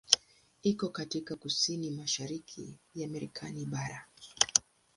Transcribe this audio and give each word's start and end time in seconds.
Iko 0.63 0.89
katika 0.89 1.35
kusini-mashariki 1.35 2.73
ya 2.95 3.07
Marekani 3.07 3.65
bara. 3.65 4.05